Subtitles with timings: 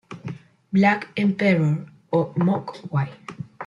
[0.71, 1.75] Black Emperor
[2.09, 3.09] o Mogwai.